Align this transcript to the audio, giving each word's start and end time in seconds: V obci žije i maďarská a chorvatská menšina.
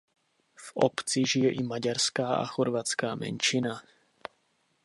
V 0.55 0.71
obci 0.75 1.23
žije 1.25 1.51
i 1.53 1.63
maďarská 1.63 2.35
a 2.35 2.45
chorvatská 2.45 3.15
menšina. 3.15 3.81